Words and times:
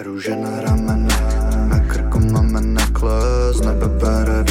Růže 0.00 0.36
na 0.36 0.60
ramene, 0.60 1.16
na 1.68 1.78
krku 1.78 2.20
máme 2.20 2.60
nekles, 2.60 3.60
nebe 3.60 3.88
bere 3.88 4.44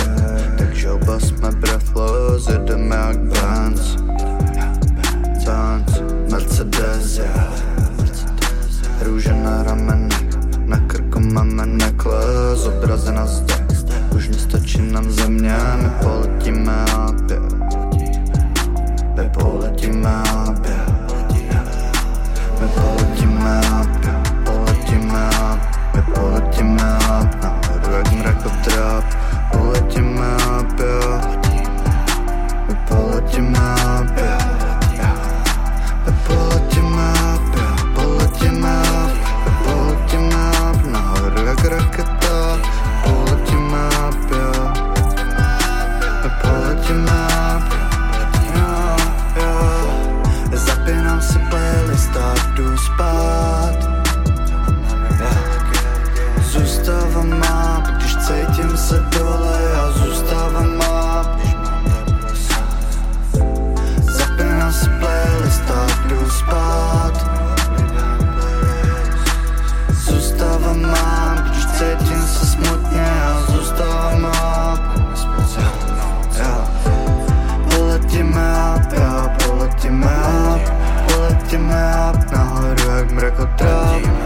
takže 0.57 0.91
oba 0.91 1.19
jsme 1.19 1.51
breathless, 1.51 2.47
jedeme 2.47 2.95
jak 2.95 3.19
Benz. 3.19 3.97
Tanc, 5.45 6.01
Mercedes, 6.31 7.17
yeah. 7.17 7.63
Růže 9.01 9.33
na 9.33 9.63
ramene, 9.63 10.09
na 10.65 10.77
krku 10.77 11.19
máme 11.19 11.65
nekles, 11.65 12.69
na 13.11 13.25
zde. 13.25 13.53
Už 14.15 14.27
nestačí 14.27 14.81
nám 14.81 15.11
země, 15.11 15.55
my 15.81 15.89
poletíme 16.03 16.32
Zapínám 50.53 51.21
si 51.21 51.39
playlist 51.39 52.15
a 52.15 52.33
jdu 52.53 52.77
spát 52.77 53.12
jak 83.03 83.11
mrakodrap 83.11 84.01
Jo, 84.01 84.22